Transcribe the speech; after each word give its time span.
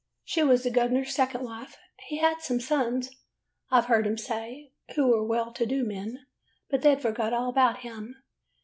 She 0.23 0.41
was 0.41 0.63
the 0.63 0.71
gov'ner's 0.71 1.13
second 1.13 1.43
wife. 1.43 1.77
He 2.07 2.17
had 2.17 2.37
some 2.41 2.59
sons, 2.59 3.11
I 3.69 3.81
Ve 3.81 3.85
heard 3.89 4.07
him 4.07 4.17
say, 4.17 4.73
who_were 4.97 5.23
well 5.27 5.53
to 5.53 5.63
do 5.67 5.83
men, 5.83 6.25
but 6.71 6.81
they 6.81 6.95
'd 6.95 7.01
forgot 7.03 7.33
all 7.33 7.51
about 7.51 7.81
him. 7.81 8.15